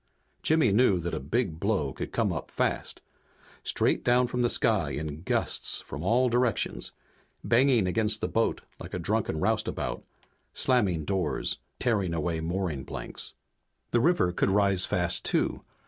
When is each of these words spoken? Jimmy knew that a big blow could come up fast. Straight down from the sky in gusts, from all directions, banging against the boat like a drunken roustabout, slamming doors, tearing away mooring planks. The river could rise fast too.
Jimmy 0.41 0.71
knew 0.71 0.97
that 0.99 1.13
a 1.13 1.19
big 1.19 1.59
blow 1.59 1.93
could 1.93 2.11
come 2.11 2.33
up 2.33 2.49
fast. 2.49 3.03
Straight 3.61 4.03
down 4.03 4.25
from 4.25 4.41
the 4.41 4.49
sky 4.49 4.89
in 4.89 5.21
gusts, 5.21 5.81
from 5.81 6.01
all 6.01 6.27
directions, 6.27 6.91
banging 7.43 7.85
against 7.85 8.19
the 8.19 8.27
boat 8.27 8.61
like 8.79 8.95
a 8.95 8.97
drunken 8.97 9.39
roustabout, 9.39 10.03
slamming 10.55 11.05
doors, 11.05 11.59
tearing 11.77 12.15
away 12.15 12.41
mooring 12.41 12.83
planks. 12.83 13.35
The 13.91 13.99
river 14.01 14.31
could 14.31 14.49
rise 14.49 14.85
fast 14.85 15.23
too. 15.23 15.61